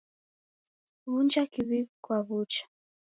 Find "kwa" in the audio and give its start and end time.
2.03-2.17